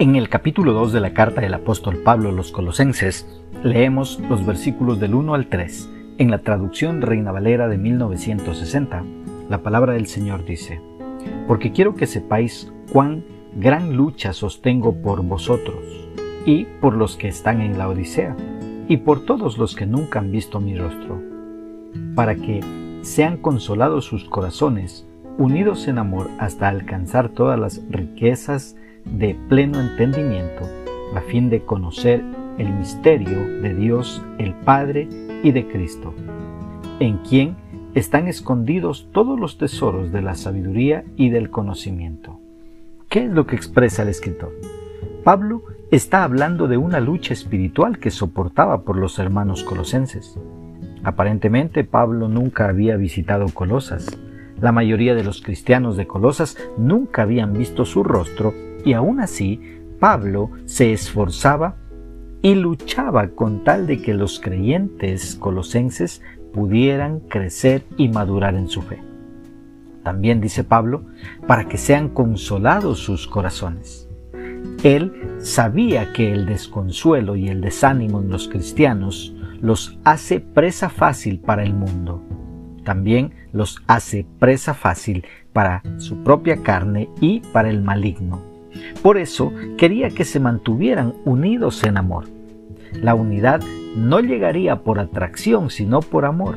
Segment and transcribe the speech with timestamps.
[0.00, 3.26] En el capítulo 2 de la carta del apóstol Pablo a los Colosenses,
[3.64, 5.90] leemos los versículos del 1 al 3.
[6.18, 9.02] En la traducción Reina Valera de 1960,
[9.50, 10.80] la palabra del Señor dice,
[11.48, 13.24] Porque quiero que sepáis cuán
[13.56, 16.08] gran lucha sostengo por vosotros
[16.46, 18.36] y por los que están en la Odisea
[18.86, 21.20] y por todos los que nunca han visto mi rostro,
[22.14, 22.60] para que
[23.02, 25.08] sean consolados sus corazones,
[25.38, 28.76] unidos en amor hasta alcanzar todas las riquezas
[29.12, 30.68] de pleno entendimiento,
[31.14, 32.22] a fin de conocer
[32.58, 35.08] el misterio de Dios el Padre
[35.42, 36.14] y de Cristo,
[37.00, 37.56] en quien
[37.94, 42.38] están escondidos todos los tesoros de la sabiduría y del conocimiento.
[43.08, 44.52] ¿Qué es lo que expresa el escritor?
[45.24, 50.38] Pablo está hablando de una lucha espiritual que soportaba por los hermanos colosenses.
[51.02, 54.18] Aparentemente Pablo nunca había visitado Colosas.
[54.60, 58.52] La mayoría de los cristianos de Colosas nunca habían visto su rostro
[58.84, 59.60] y aún así,
[60.00, 61.76] Pablo se esforzaba
[62.42, 68.82] y luchaba con tal de que los creyentes colosenses pudieran crecer y madurar en su
[68.82, 69.00] fe.
[70.02, 71.04] También dice Pablo,
[71.46, 74.08] para que sean consolados sus corazones.
[74.82, 81.40] Él sabía que el desconsuelo y el desánimo en los cristianos los hace presa fácil
[81.40, 82.22] para el mundo.
[82.84, 88.47] También los hace presa fácil para su propia carne y para el maligno.
[89.02, 92.24] Por eso quería que se mantuvieran unidos en amor.
[92.92, 93.60] La unidad
[93.96, 96.56] no llegaría por atracción, sino por amor.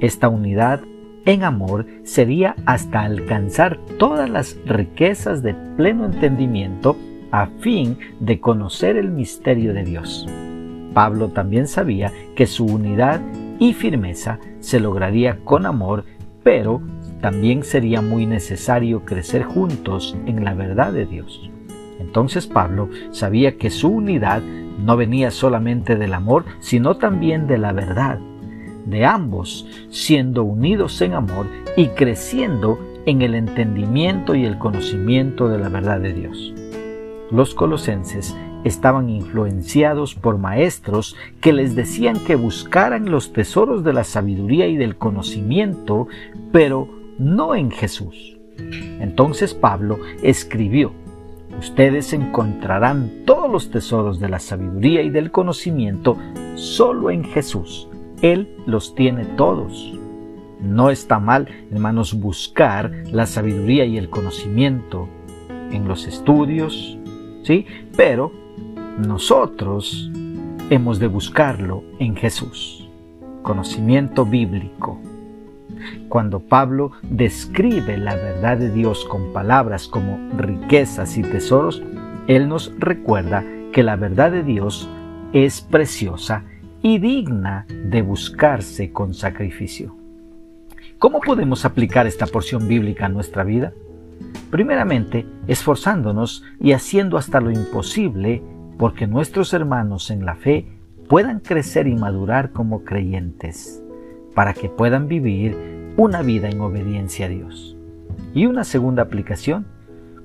[0.00, 0.80] Esta unidad
[1.24, 6.96] en amor sería hasta alcanzar todas las riquezas de pleno entendimiento
[7.32, 10.26] a fin de conocer el misterio de Dios.
[10.94, 13.20] Pablo también sabía que su unidad
[13.58, 16.04] y firmeza se lograría con amor,
[16.42, 16.80] pero
[17.26, 21.50] también sería muy necesario crecer juntos en la verdad de Dios.
[21.98, 27.72] Entonces Pablo sabía que su unidad no venía solamente del amor, sino también de la
[27.72, 28.20] verdad,
[28.84, 31.46] de ambos siendo unidos en amor
[31.76, 36.54] y creciendo en el entendimiento y el conocimiento de la verdad de Dios.
[37.32, 44.04] Los colosenses estaban influenciados por maestros que les decían que buscaran los tesoros de la
[44.04, 46.06] sabiduría y del conocimiento,
[46.52, 48.38] pero no en Jesús.
[49.00, 50.92] Entonces Pablo escribió,
[51.58, 56.18] Ustedes encontrarán todos los tesoros de la sabiduría y del conocimiento
[56.54, 57.88] solo en Jesús.
[58.20, 59.92] Él los tiene todos.
[60.60, 65.08] No está mal, hermanos, buscar la sabiduría y el conocimiento
[65.70, 66.98] en los estudios,
[67.42, 67.66] ¿sí?
[67.96, 68.32] Pero
[68.98, 70.10] nosotros
[70.70, 72.88] hemos de buscarlo en Jesús.
[73.42, 75.00] Conocimiento bíblico.
[76.08, 81.82] Cuando Pablo describe la verdad de Dios con palabras como riquezas y tesoros,
[82.26, 84.88] él nos recuerda que la verdad de Dios
[85.32, 86.44] es preciosa
[86.82, 89.96] y digna de buscarse con sacrificio.
[90.98, 93.72] ¿Cómo podemos aplicar esta porción bíblica a nuestra vida?
[94.50, 98.42] Primeramente, esforzándonos y haciendo hasta lo imposible
[98.78, 100.66] porque nuestros hermanos en la fe
[101.08, 103.82] puedan crecer y madurar como creyentes
[104.36, 105.56] para que puedan vivir
[105.96, 107.74] una vida en obediencia a Dios.
[108.34, 109.66] Y una segunda aplicación,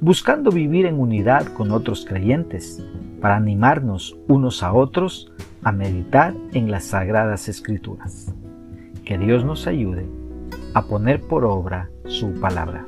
[0.00, 2.84] buscando vivir en unidad con otros creyentes,
[3.20, 5.32] para animarnos unos a otros
[5.62, 8.34] a meditar en las sagradas escrituras.
[9.04, 10.06] Que Dios nos ayude
[10.74, 12.86] a poner por obra su palabra.